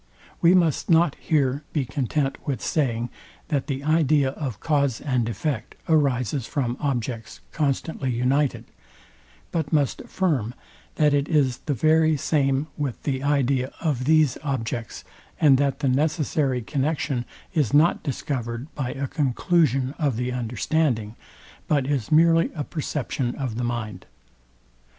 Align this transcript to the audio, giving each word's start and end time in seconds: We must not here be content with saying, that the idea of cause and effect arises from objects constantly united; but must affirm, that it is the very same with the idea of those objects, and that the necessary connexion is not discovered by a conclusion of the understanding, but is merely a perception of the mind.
We 0.41 0.55
must 0.55 0.89
not 0.89 1.13
here 1.19 1.61
be 1.73 1.85
content 1.85 2.39
with 2.47 2.59
saying, 2.59 3.11
that 3.49 3.67
the 3.67 3.83
idea 3.83 4.29
of 4.31 4.59
cause 4.59 4.99
and 4.99 5.29
effect 5.29 5.75
arises 5.87 6.47
from 6.47 6.75
objects 6.79 7.39
constantly 7.51 8.09
united; 8.09 8.65
but 9.51 9.71
must 9.71 10.01
affirm, 10.01 10.55
that 10.95 11.13
it 11.13 11.27
is 11.29 11.59
the 11.67 11.75
very 11.75 12.17
same 12.17 12.65
with 12.79 13.03
the 13.03 13.21
idea 13.21 13.71
of 13.79 14.05
those 14.05 14.39
objects, 14.41 15.03
and 15.39 15.59
that 15.59 15.81
the 15.81 15.87
necessary 15.87 16.63
connexion 16.63 17.23
is 17.53 17.71
not 17.71 18.01
discovered 18.01 18.73
by 18.73 18.93
a 18.93 19.05
conclusion 19.07 19.93
of 19.99 20.15
the 20.17 20.31
understanding, 20.31 21.15
but 21.67 21.85
is 21.85 22.11
merely 22.11 22.49
a 22.55 22.63
perception 22.63 23.35
of 23.35 23.55
the 23.55 23.63
mind. 23.63 24.07